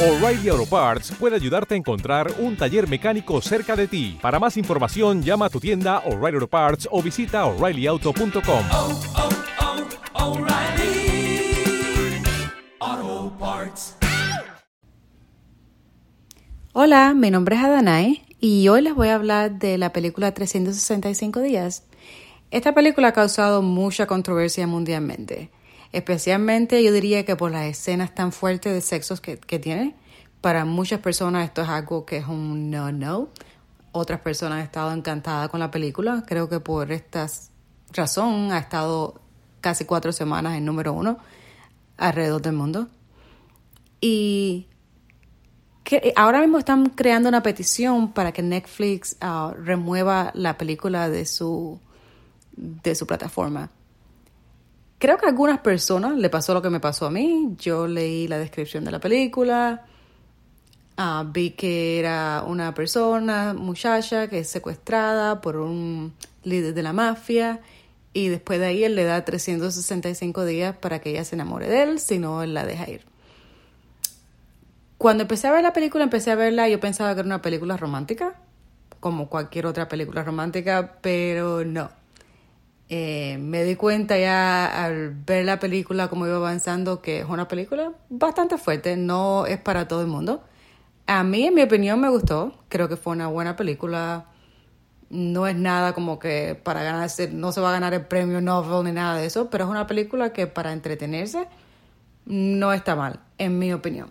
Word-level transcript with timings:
O'Reilly 0.00 0.48
Auto 0.48 0.64
Parts 0.64 1.10
puede 1.18 1.34
ayudarte 1.34 1.74
a 1.74 1.76
encontrar 1.76 2.32
un 2.38 2.56
taller 2.56 2.88
mecánico 2.88 3.40
cerca 3.40 3.74
de 3.74 3.88
ti. 3.88 4.16
Para 4.22 4.38
más 4.38 4.56
información, 4.56 5.24
llama 5.24 5.46
a 5.46 5.50
tu 5.50 5.58
tienda 5.58 6.04
O'Reilly 6.06 6.36
Auto 6.36 6.46
Parts 6.46 6.88
o 6.92 7.02
visita 7.02 7.44
oreillyauto.com. 7.46 8.64
oh, 8.70 9.00
oh, 12.80 13.32
Parts. 13.40 13.96
Hola, 16.74 17.12
mi 17.14 17.32
nombre 17.32 17.56
es 17.56 17.64
Adanae 17.64 18.22
y 18.38 18.68
hoy 18.68 18.82
les 18.82 18.94
voy 18.94 19.08
a 19.08 19.16
hablar 19.16 19.58
de 19.58 19.78
la 19.78 19.92
película 19.92 20.32
365 20.32 21.40
días. 21.40 21.82
Esta 22.52 22.72
película 22.72 23.08
ha 23.08 23.12
causado 23.12 23.62
mucha 23.62 24.06
controversia 24.06 24.68
mundialmente, 24.68 25.50
especialmente 25.92 26.82
yo 26.82 26.92
diría 26.92 27.24
que 27.24 27.36
por 27.36 27.50
las 27.50 27.66
escenas 27.66 28.14
tan 28.14 28.32
fuertes 28.32 28.72
de 28.72 28.80
sexos 28.80 29.20
que, 29.20 29.38
que 29.38 29.58
tiene. 29.58 29.94
Para 30.40 30.64
muchas 30.64 31.00
personas 31.00 31.44
esto 31.44 31.62
es 31.62 31.68
algo 31.68 32.04
que 32.04 32.18
es 32.18 32.26
un 32.26 32.70
no-no. 32.70 33.28
Otras 33.92 34.20
personas 34.20 34.58
han 34.58 34.64
estado 34.64 34.92
encantadas 34.92 35.48
con 35.48 35.60
la 35.60 35.70
película. 35.70 36.22
Creo 36.26 36.48
que 36.48 36.60
por 36.60 36.92
esta 36.92 37.26
razón 37.92 38.52
ha 38.52 38.58
estado 38.58 39.20
casi 39.60 39.84
cuatro 39.84 40.12
semanas 40.12 40.56
en 40.56 40.64
número 40.64 40.92
uno 40.92 41.18
alrededor 41.96 42.42
del 42.42 42.52
mundo. 42.52 42.88
Y 44.00 44.68
que 45.82 46.12
ahora 46.16 46.40
mismo 46.40 46.58
están 46.58 46.90
creando 46.90 47.28
una 47.28 47.42
petición 47.42 48.12
para 48.12 48.32
que 48.32 48.42
Netflix 48.42 49.16
uh, 49.22 49.54
remueva 49.54 50.30
la 50.34 50.58
película 50.58 51.08
de 51.08 51.24
su 51.24 51.80
de 52.58 52.94
su 52.94 53.06
plataforma. 53.06 53.70
Creo 54.98 55.16
que 55.16 55.26
a 55.26 55.28
algunas 55.28 55.60
personas 55.60 56.16
le 56.16 56.28
pasó 56.28 56.54
lo 56.54 56.62
que 56.62 56.70
me 56.70 56.80
pasó 56.80 57.06
a 57.06 57.10
mí. 57.10 57.54
Yo 57.58 57.86
leí 57.86 58.26
la 58.26 58.38
descripción 58.38 58.84
de 58.84 58.90
la 58.90 58.98
película, 58.98 59.84
uh, 60.98 61.24
vi 61.24 61.50
que 61.50 62.00
era 62.00 62.44
una 62.46 62.74
persona, 62.74 63.54
muchacha, 63.54 64.28
que 64.28 64.40
es 64.40 64.48
secuestrada 64.48 65.40
por 65.40 65.56
un 65.56 66.14
líder 66.42 66.74
de 66.74 66.82
la 66.82 66.92
mafia 66.92 67.60
y 68.12 68.28
después 68.28 68.58
de 68.58 68.66
ahí 68.66 68.84
él 68.84 68.96
le 68.96 69.04
da 69.04 69.24
365 69.24 70.44
días 70.44 70.76
para 70.76 71.00
que 71.00 71.10
ella 71.10 71.24
se 71.24 71.36
enamore 71.36 71.68
de 71.68 71.82
él, 71.82 72.00
si 72.00 72.18
no 72.18 72.42
él 72.42 72.54
la 72.54 72.64
deja 72.66 72.90
ir. 72.90 73.04
Cuando 74.96 75.22
empecé 75.22 75.46
a 75.46 75.52
ver 75.52 75.62
la 75.62 75.72
película, 75.72 76.02
empecé 76.02 76.32
a 76.32 76.34
verla, 76.34 76.68
yo 76.68 76.80
pensaba 76.80 77.14
que 77.14 77.20
era 77.20 77.26
una 77.26 77.42
película 77.42 77.76
romántica, 77.76 78.34
como 78.98 79.28
cualquier 79.28 79.66
otra 79.66 79.86
película 79.86 80.24
romántica, 80.24 80.98
pero 81.00 81.64
no. 81.64 81.90
Eh, 82.90 83.36
me 83.38 83.64
di 83.64 83.76
cuenta 83.76 84.16
ya 84.18 84.84
al 84.84 85.10
ver 85.10 85.44
la 85.44 85.58
película, 85.58 86.08
como 86.08 86.26
iba 86.26 86.36
avanzando, 86.36 87.02
que 87.02 87.20
es 87.20 87.26
una 87.26 87.46
película 87.46 87.92
bastante 88.08 88.56
fuerte, 88.56 88.96
no 88.96 89.46
es 89.46 89.58
para 89.58 89.88
todo 89.88 90.00
el 90.00 90.06
mundo. 90.06 90.42
A 91.06 91.22
mí, 91.22 91.46
en 91.46 91.54
mi 91.54 91.62
opinión, 91.62 92.00
me 92.00 92.08
gustó, 92.08 92.54
creo 92.68 92.88
que 92.88 92.96
fue 92.96 93.12
una 93.12 93.28
buena 93.28 93.56
película. 93.56 94.26
No 95.10 95.46
es 95.46 95.56
nada 95.56 95.94
como 95.94 96.18
que 96.18 96.54
para 96.62 96.82
ganarse, 96.82 97.28
no 97.28 97.52
se 97.52 97.60
va 97.60 97.70
a 97.70 97.72
ganar 97.72 97.94
el 97.94 98.06
premio 98.06 98.40
Nobel 98.40 98.84
ni 98.84 98.92
nada 98.92 99.16
de 99.16 99.26
eso, 99.26 99.48
pero 99.50 99.64
es 99.64 99.70
una 99.70 99.86
película 99.86 100.32
que 100.32 100.46
para 100.46 100.72
entretenerse 100.72 101.46
no 102.26 102.72
está 102.72 102.94
mal, 102.94 103.20
en 103.38 103.58
mi 103.58 103.72
opinión. 103.72 104.10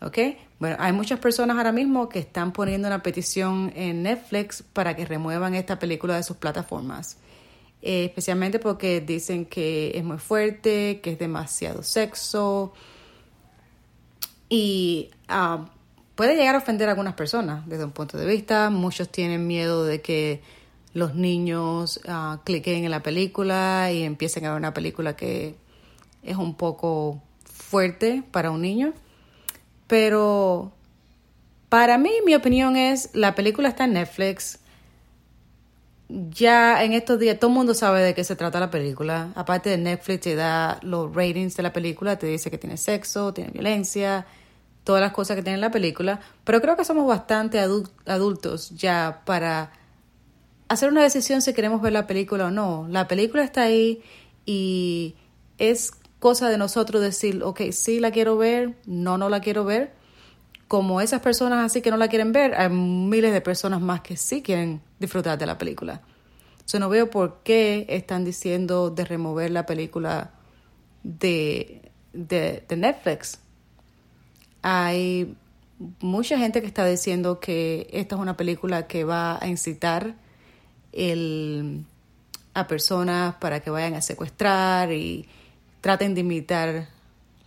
¿Ok? 0.00 0.18
Bueno, 0.58 0.76
hay 0.80 0.92
muchas 0.92 1.20
personas 1.20 1.56
ahora 1.56 1.72
mismo 1.72 2.08
que 2.08 2.18
están 2.18 2.52
poniendo 2.52 2.88
una 2.88 3.02
petición 3.02 3.72
en 3.76 4.02
Netflix 4.02 4.62
para 4.62 4.96
que 4.96 5.04
remuevan 5.04 5.54
esta 5.54 5.78
película 5.78 6.16
de 6.16 6.24
sus 6.24 6.36
plataformas. 6.36 7.18
Eh, 7.80 8.06
especialmente 8.06 8.58
porque 8.58 9.00
dicen 9.00 9.46
que 9.46 9.92
es 9.94 10.02
muy 10.02 10.18
fuerte, 10.18 11.00
que 11.00 11.12
es 11.12 11.18
demasiado 11.18 11.84
sexo 11.84 12.72
y 14.48 15.10
uh, 15.30 15.64
puede 16.16 16.34
llegar 16.34 16.56
a 16.56 16.58
ofender 16.58 16.88
a 16.88 16.92
algunas 16.92 17.14
personas 17.14 17.66
desde 17.68 17.84
un 17.84 17.92
punto 17.92 18.18
de 18.18 18.26
vista. 18.26 18.70
Muchos 18.70 19.10
tienen 19.10 19.46
miedo 19.46 19.84
de 19.84 20.00
que 20.00 20.42
los 20.92 21.14
niños 21.14 22.00
uh, 22.08 22.38
cliquen 22.44 22.84
en 22.84 22.90
la 22.90 23.02
película 23.02 23.92
y 23.92 24.02
empiecen 24.02 24.44
a 24.46 24.50
ver 24.50 24.58
una 24.58 24.74
película 24.74 25.14
que 25.14 25.54
es 26.24 26.36
un 26.36 26.56
poco 26.56 27.22
fuerte 27.44 28.24
para 28.32 28.50
un 28.50 28.62
niño. 28.62 28.92
Pero 29.86 30.72
para 31.68 31.98
mí, 31.98 32.10
mi 32.24 32.34
opinión 32.34 32.76
es, 32.76 33.10
la 33.14 33.34
película 33.34 33.68
está 33.68 33.84
en 33.84 33.92
Netflix. 33.92 34.58
Ya 36.30 36.82
en 36.82 36.92
estos 36.94 37.18
días 37.18 37.38
todo 37.38 37.50
el 37.50 37.54
mundo 37.54 37.74
sabe 37.74 38.02
de 38.02 38.14
qué 38.14 38.24
se 38.24 38.36
trata 38.36 38.58
la 38.58 38.70
película. 38.70 39.32
Aparte 39.34 39.70
de 39.70 39.78
Netflix 39.78 40.20
te 40.22 40.34
da 40.34 40.78
los 40.82 41.14
ratings 41.14 41.56
de 41.56 41.62
la 41.62 41.72
película, 41.72 42.18
te 42.18 42.26
dice 42.26 42.50
que 42.50 42.58
tiene 42.58 42.76
sexo, 42.76 43.32
tiene 43.32 43.50
violencia, 43.50 44.26
todas 44.84 45.00
las 45.00 45.12
cosas 45.12 45.36
que 45.36 45.42
tiene 45.42 45.58
la 45.58 45.70
película. 45.70 46.20
Pero 46.44 46.60
creo 46.60 46.76
que 46.76 46.84
somos 46.84 47.06
bastante 47.06 47.58
adultos 47.58 48.70
ya 48.70 49.22
para 49.24 49.72
hacer 50.68 50.90
una 50.90 51.02
decisión 51.02 51.40
si 51.40 51.54
queremos 51.54 51.80
ver 51.80 51.92
la 51.92 52.06
película 52.06 52.46
o 52.46 52.50
no. 52.50 52.86
La 52.90 53.06
película 53.06 53.44
está 53.44 53.62
ahí 53.62 54.02
y 54.44 55.14
es 55.58 55.92
cosa 56.18 56.48
de 56.48 56.58
nosotros 56.58 57.00
decir, 57.00 57.42
ok, 57.42 57.62
sí 57.70 58.00
la 58.00 58.10
quiero 58.10 58.36
ver, 58.36 58.76
no, 58.86 59.18
no 59.18 59.28
la 59.28 59.40
quiero 59.40 59.64
ver. 59.64 59.92
Como 60.66 61.00
esas 61.00 61.20
personas 61.20 61.64
así 61.64 61.80
que 61.80 61.90
no 61.90 61.96
la 61.96 62.08
quieren 62.08 62.32
ver, 62.32 62.54
hay 62.54 62.68
miles 62.68 63.32
de 63.32 63.40
personas 63.40 63.80
más 63.80 64.02
que 64.02 64.16
sí 64.16 64.42
quieren 64.42 64.82
disfrutar 64.98 65.38
de 65.38 65.46
la 65.46 65.56
película. 65.56 66.02
Yo 66.68 66.78
no 66.78 66.88
veo 66.88 67.08
por 67.10 67.42
qué 67.42 67.86
están 67.88 68.24
diciendo 68.24 68.90
de 68.90 69.04
remover 69.04 69.50
la 69.50 69.64
película 69.64 70.32
de, 71.02 71.90
de, 72.12 72.62
de 72.68 72.76
Netflix. 72.76 73.40
Hay 74.60 75.34
mucha 76.00 76.38
gente 76.38 76.60
que 76.60 76.66
está 76.66 76.84
diciendo 76.84 77.40
que 77.40 77.88
esta 77.92 78.16
es 78.16 78.20
una 78.20 78.36
película 78.36 78.86
que 78.86 79.04
va 79.04 79.42
a 79.42 79.48
incitar 79.48 80.14
el, 80.92 81.84
a 82.54 82.66
personas 82.66 83.36
para 83.36 83.60
que 83.60 83.70
vayan 83.70 83.94
a 83.94 84.02
secuestrar 84.02 84.92
y 84.92 85.26
traten 85.80 86.14
de 86.14 86.20
imitar 86.20 86.88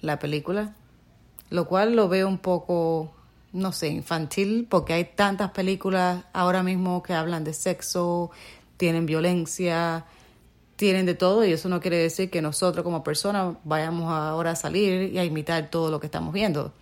la 0.00 0.18
película, 0.18 0.74
lo 1.50 1.66
cual 1.66 1.94
lo 1.94 2.08
veo 2.08 2.28
un 2.28 2.38
poco, 2.38 3.12
no 3.52 3.72
sé, 3.72 3.88
infantil, 3.88 4.66
porque 4.70 4.92
hay 4.92 5.04
tantas 5.04 5.50
películas 5.50 6.24
ahora 6.32 6.62
mismo 6.62 7.02
que 7.02 7.12
hablan 7.12 7.44
de 7.44 7.52
sexo, 7.52 8.30
tienen 8.80 9.04
violencia, 9.04 10.06
tienen 10.76 11.04
de 11.04 11.12
todo, 11.14 11.44
y 11.44 11.52
eso 11.52 11.68
no 11.68 11.80
quiere 11.80 11.98
decir 11.98 12.30
que 12.30 12.40
nosotros 12.40 12.82
como 12.82 13.04
personas 13.04 13.58
vayamos 13.62 14.10
ahora 14.10 14.52
a 14.52 14.56
salir 14.56 15.12
y 15.12 15.18
a 15.18 15.24
imitar 15.24 15.68
todo 15.68 15.90
lo 15.90 16.00
que 16.00 16.06
estamos 16.06 16.32
viendo. 16.32 16.72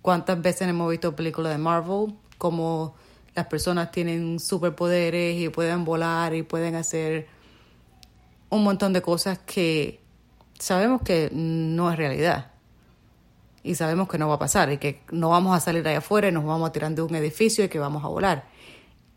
¿Cuántas 0.00 0.40
veces 0.40 0.66
hemos 0.66 0.90
visto 0.90 1.14
películas 1.14 1.52
de 1.52 1.58
Marvel 1.58 2.14
como 2.38 2.94
las 3.34 3.46
personas 3.46 3.90
tienen 3.90 4.40
superpoderes 4.40 5.38
y 5.38 5.50
pueden 5.50 5.84
volar 5.84 6.34
y 6.34 6.44
pueden 6.44 6.74
hacer 6.76 7.26
un 8.48 8.64
montón 8.64 8.94
de 8.94 9.02
cosas 9.02 9.38
que 9.40 10.00
sabemos 10.58 11.02
que 11.02 11.28
no 11.30 11.92
es 11.92 11.98
realidad. 11.98 12.52
Y 13.62 13.74
sabemos 13.74 14.08
que 14.08 14.16
no 14.16 14.28
va 14.28 14.36
a 14.36 14.38
pasar 14.38 14.72
y 14.72 14.78
que 14.78 15.02
no 15.10 15.28
vamos 15.28 15.54
a 15.54 15.60
salir 15.60 15.86
allá 15.86 15.98
afuera 15.98 16.28
y 16.28 16.32
nos 16.32 16.46
vamos 16.46 16.70
a 16.70 16.72
tirar 16.72 16.90
de 16.92 17.02
un 17.02 17.14
edificio 17.14 17.66
y 17.66 17.68
que 17.68 17.78
vamos 17.78 18.02
a 18.02 18.08
volar. 18.08 18.46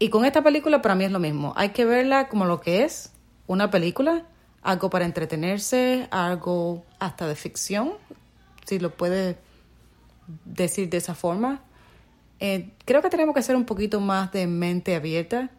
Y 0.01 0.09
con 0.09 0.25
esta 0.25 0.41
película 0.41 0.81
para 0.81 0.95
mí 0.95 1.03
es 1.03 1.11
lo 1.11 1.19
mismo. 1.19 1.53
Hay 1.55 1.69
que 1.69 1.85
verla 1.85 2.27
como 2.27 2.45
lo 2.45 2.59
que 2.59 2.83
es, 2.83 3.11
una 3.45 3.69
película, 3.69 4.25
algo 4.63 4.89
para 4.89 5.05
entretenerse, 5.05 6.07
algo 6.09 6.83
hasta 6.97 7.27
de 7.27 7.35
ficción, 7.35 7.91
si 8.65 8.79
lo 8.79 8.89
puede 8.89 9.37
decir 10.43 10.89
de 10.89 10.97
esa 10.97 11.13
forma. 11.13 11.61
Eh, 12.39 12.71
creo 12.83 13.03
que 13.03 13.11
tenemos 13.11 13.35
que 13.35 13.43
ser 13.43 13.55
un 13.55 13.65
poquito 13.65 13.99
más 13.99 14.31
de 14.31 14.47
mente 14.47 14.95
abierta 14.95 15.51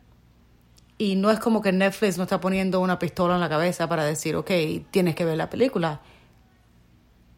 y 0.99 1.15
no 1.15 1.31
es 1.31 1.39
como 1.39 1.63
que 1.63 1.71
Netflix 1.71 2.19
nos 2.19 2.25
está 2.25 2.41
poniendo 2.41 2.81
una 2.81 2.99
pistola 2.99 3.35
en 3.35 3.41
la 3.41 3.49
cabeza 3.49 3.89
para 3.89 4.05
decir, 4.05 4.35
ok, 4.35 4.51
tienes 4.91 5.15
que 5.15 5.25
ver 5.25 5.37
la 5.37 5.51
película. 5.51 6.01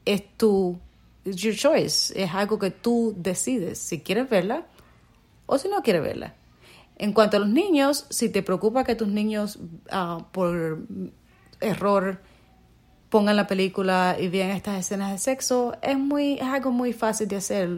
Es 0.07 0.23
tu, 0.39 0.79
your 1.27 1.55
choice. 1.55 2.19
Es 2.19 2.33
algo 2.33 2.59
que 2.59 2.71
tú 2.71 3.13
decides 3.15 3.79
si 3.79 4.01
quieres 4.01 4.31
verla 4.31 4.65
o 5.45 5.59
si 5.59 5.69
no 5.69 5.83
quieres 5.83 6.03
verla. 6.03 6.35
En 6.97 7.13
cuanto 7.13 7.37
a 7.37 7.41
los 7.41 7.49
niños, 7.49 8.07
si 8.11 8.29
te 8.29 8.43
preocupa 8.43 8.85
que 8.85 8.95
tus 8.95 9.09
niños 9.09 9.57
uh, 9.93 10.23
por 10.31 10.87
error 11.61 12.21
pongan 13.09 13.37
la 13.37 13.47
película 13.47 14.17
y 14.19 14.29
vean 14.29 14.51
estas 14.51 14.79
escenas 14.79 15.13
de 15.13 15.19
sexo, 15.19 15.77
es, 15.83 15.99
muy, 15.99 16.35
es 16.35 16.43
algo 16.43 16.71
muy 16.71 16.93
fácil 16.93 17.29
de 17.29 17.37
hacer. 17.37 17.69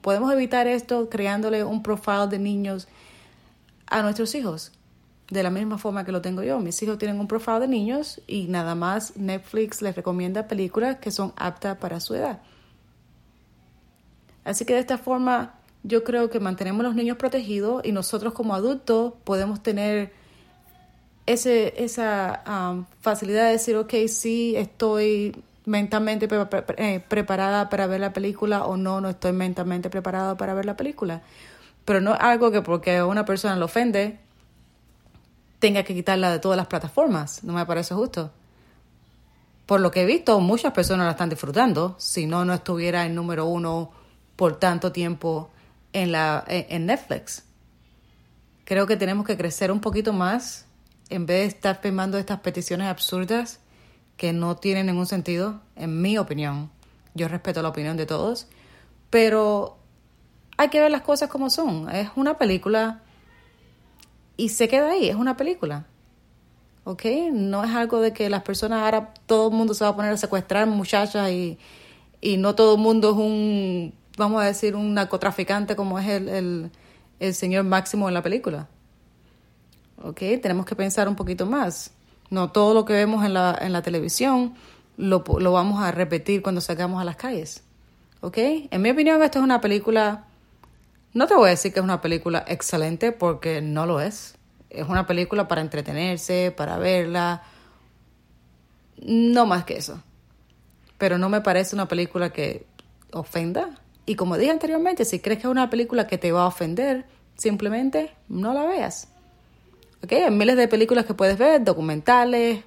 Podemos 0.00 0.32
evitar 0.32 0.66
esto 0.66 1.08
creándole 1.08 1.64
un 1.64 1.82
profile 1.82 2.26
de 2.28 2.38
niños 2.38 2.88
a 3.86 4.02
nuestros 4.02 4.34
hijos 4.34 4.72
de 5.30 5.44
la 5.44 5.50
misma 5.50 5.78
forma 5.78 6.04
que 6.04 6.12
lo 6.12 6.20
tengo 6.20 6.42
yo. 6.42 6.58
Mis 6.58 6.82
hijos 6.82 6.98
tienen 6.98 7.20
un 7.20 7.28
profile 7.28 7.60
de 7.60 7.68
niños 7.68 8.20
y 8.26 8.48
nada 8.48 8.74
más 8.74 9.16
Netflix 9.16 9.80
les 9.80 9.94
recomienda 9.94 10.48
películas 10.48 10.96
que 10.96 11.10
son 11.10 11.32
aptas 11.36 11.78
para 11.78 12.00
su 12.00 12.14
edad. 12.14 12.40
Así 14.44 14.64
que 14.64 14.74
de 14.74 14.80
esta 14.80 14.98
forma 14.98 15.59
yo 15.82 16.04
creo 16.04 16.30
que 16.30 16.40
mantenemos 16.40 16.84
los 16.84 16.94
niños 16.94 17.16
protegidos 17.16 17.84
y 17.84 17.92
nosotros 17.92 18.32
como 18.34 18.54
adultos 18.54 19.14
podemos 19.24 19.62
tener 19.62 20.12
ese, 21.26 21.82
esa 21.82 22.42
um, 22.46 22.84
facilidad 23.00 23.44
de 23.46 23.52
decir, 23.52 23.76
ok, 23.76 23.94
sí, 24.08 24.54
estoy 24.56 25.34
mentalmente 25.64 26.26
pre- 26.26 26.64
eh, 26.76 27.00
preparada 27.06 27.68
para 27.68 27.86
ver 27.86 28.00
la 28.00 28.12
película 28.12 28.64
o 28.66 28.76
no, 28.76 29.00
no 29.00 29.10
estoy 29.10 29.32
mentalmente 29.32 29.90
preparada 29.90 30.36
para 30.36 30.54
ver 30.54 30.64
la 30.64 30.76
película. 30.76 31.22
Pero 31.84 32.00
no 32.00 32.14
es 32.14 32.20
algo 32.20 32.50
que 32.50 32.62
porque 32.62 32.98
a 32.98 33.06
una 33.06 33.24
persona 33.24 33.56
le 33.56 33.64
ofende 33.64 34.18
tenga 35.60 35.82
que 35.82 35.94
quitarla 35.94 36.30
de 36.30 36.38
todas 36.38 36.56
las 36.56 36.66
plataformas. 36.66 37.44
No 37.44 37.52
me 37.52 37.64
parece 37.66 37.94
justo. 37.94 38.30
Por 39.66 39.80
lo 39.80 39.90
que 39.90 40.02
he 40.02 40.06
visto, 40.06 40.40
muchas 40.40 40.72
personas 40.72 41.04
la 41.04 41.12
están 41.12 41.28
disfrutando. 41.28 41.94
Si 41.98 42.26
no, 42.26 42.44
no 42.44 42.54
estuviera 42.54 43.06
en 43.06 43.14
número 43.14 43.44
uno 43.46 43.92
por 44.36 44.58
tanto 44.58 44.90
tiempo 44.90 45.50
en, 45.92 46.12
la, 46.12 46.44
en 46.48 46.66
en 46.68 46.86
Netflix. 46.86 47.44
Creo 48.64 48.86
que 48.86 48.96
tenemos 48.96 49.26
que 49.26 49.36
crecer 49.36 49.72
un 49.72 49.80
poquito 49.80 50.12
más 50.12 50.66
en 51.08 51.26
vez 51.26 51.40
de 51.40 51.46
estar 51.46 51.80
firmando 51.80 52.18
estas 52.18 52.40
peticiones 52.40 52.86
absurdas 52.86 53.60
que 54.16 54.32
no 54.32 54.56
tienen 54.56 54.86
ningún 54.86 55.06
sentido, 55.06 55.60
en 55.76 56.00
mi 56.00 56.18
opinión. 56.18 56.70
Yo 57.14 57.26
respeto 57.26 57.62
la 57.62 57.70
opinión 57.70 57.96
de 57.96 58.06
todos, 58.06 58.46
pero 59.10 59.78
hay 60.56 60.68
que 60.68 60.80
ver 60.80 60.90
las 60.90 61.02
cosas 61.02 61.28
como 61.28 61.50
son. 61.50 61.90
Es 61.90 62.10
una 62.16 62.38
película 62.38 63.00
y 64.36 64.50
se 64.50 64.68
queda 64.68 64.90
ahí, 64.90 65.08
es 65.08 65.16
una 65.16 65.36
película. 65.36 65.86
¿Ok? 66.84 67.04
No 67.32 67.64
es 67.64 67.70
algo 67.70 68.00
de 68.00 68.12
que 68.12 68.30
las 68.30 68.42
personas 68.42 68.82
ahora 68.82 69.12
todo 69.26 69.48
el 69.48 69.54
mundo 69.54 69.74
se 69.74 69.84
va 69.84 69.90
a 69.90 69.96
poner 69.96 70.12
a 70.12 70.16
secuestrar 70.16 70.66
muchachas 70.66 71.30
y, 71.30 71.58
y 72.20 72.36
no 72.36 72.54
todo 72.54 72.74
el 72.76 72.80
mundo 72.80 73.10
es 73.10 73.16
un, 73.16 73.94
vamos 74.20 74.42
a 74.42 74.44
decir, 74.44 74.76
un 74.76 74.94
narcotraficante 74.94 75.74
como 75.74 75.98
es 75.98 76.06
el, 76.08 76.70
el, 77.18 77.34
señor 77.34 77.64
Máximo 77.64 78.06
en 78.06 78.14
la 78.14 78.22
película. 78.22 78.68
¿Ok? 80.02 80.20
Tenemos 80.40 80.66
que 80.66 80.76
pensar 80.76 81.08
un 81.08 81.16
poquito 81.16 81.46
más. 81.46 81.92
No 82.30 82.52
todo 82.52 82.74
lo 82.74 82.84
que 82.84 82.92
vemos 82.92 83.24
en 83.24 83.34
la, 83.34 83.58
en 83.60 83.72
la 83.72 83.82
televisión 83.82 84.54
lo, 84.96 85.24
lo 85.38 85.52
vamos 85.52 85.82
a 85.82 85.90
repetir 85.90 86.42
cuando 86.42 86.60
salgamos 86.60 87.00
a 87.00 87.04
las 87.04 87.16
calles. 87.16 87.64
¿Ok? 88.20 88.38
En 88.70 88.82
mi 88.82 88.90
opinión, 88.90 89.22
esto 89.22 89.38
es 89.38 89.44
una 89.44 89.60
película. 89.60 90.26
No 91.12 91.26
te 91.26 91.34
voy 91.34 91.48
a 91.48 91.50
decir 91.50 91.72
que 91.72 91.80
es 91.80 91.84
una 91.84 92.00
película 92.00 92.44
excelente 92.46 93.10
porque 93.10 93.60
no 93.62 93.86
lo 93.86 94.00
es. 94.00 94.36
Es 94.68 94.86
una 94.86 95.06
película 95.06 95.48
para 95.48 95.62
entretenerse, 95.62 96.54
para 96.56 96.78
verla. 96.78 97.42
No 99.02 99.46
más 99.46 99.64
que 99.64 99.78
eso. 99.78 100.02
Pero 100.98 101.16
no 101.16 101.30
me 101.30 101.40
parece 101.40 101.74
una 101.74 101.88
película 101.88 102.30
que 102.30 102.66
ofenda. 103.12 103.70
Y 104.06 104.14
como 104.16 104.36
dije 104.36 104.50
anteriormente, 104.50 105.04
si 105.04 105.20
crees 105.20 105.40
que 105.40 105.46
es 105.46 105.50
una 105.50 105.70
película 105.70 106.06
que 106.06 106.18
te 106.18 106.32
va 106.32 106.44
a 106.44 106.46
ofender, 106.46 107.06
simplemente 107.36 108.10
no 108.28 108.52
la 108.52 108.64
veas. 108.64 109.08
¿Ok? 110.02 110.12
Hay 110.12 110.30
miles 110.30 110.56
de 110.56 110.68
películas 110.68 111.04
que 111.04 111.14
puedes 111.14 111.38
ver, 111.38 111.62
documentales, 111.62 112.64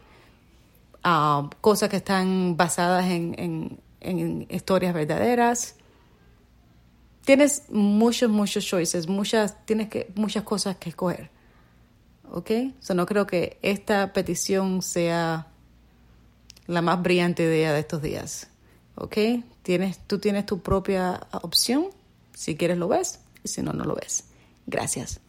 ah, 1.04 1.50
cosas 1.62 1.90
que 1.90 1.98
están 1.98 2.56
basadas 2.56 3.06
en, 3.06 3.36
en, 3.38 3.80
en 4.00 4.48
historias 4.50 4.94
verdaderas. 4.94 5.76
Tienes 7.26 7.64
muchos, 7.70 8.30
muchos 8.30 8.66
choices, 8.66 9.08
muchas, 9.08 9.66
tienes 9.66 9.90
que, 9.90 10.12
muchas 10.16 10.44
cosas 10.44 10.76
que 10.78 10.90
escoger. 10.90 11.30
¿Ok? 12.32 12.52
So, 12.80 12.94
no 12.94 13.06
creo 13.06 13.28
que 13.28 13.58
esta 13.62 14.12
petición 14.12 14.82
sea 14.82 15.48
la 16.68 16.82
más 16.82 17.02
brillante 17.02 17.44
idea 17.44 17.74
de 17.74 17.80
estos 17.80 18.02
días. 18.02 18.48
¿Ok? 18.96 19.18
Tienes, 19.62 20.00
tú 20.08 20.20
tienes 20.20 20.46
tu 20.46 20.60
propia 20.60 21.28
opción. 21.42 21.88
Si 22.34 22.56
quieres 22.56 22.78
lo 22.78 22.88
ves 22.88 23.20
y 23.44 23.48
si 23.48 23.62
no, 23.62 23.74
no 23.74 23.86
lo 23.86 23.96
ves. 23.96 24.26
Gracias. 24.66 25.23